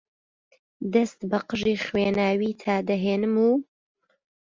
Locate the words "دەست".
0.93-1.19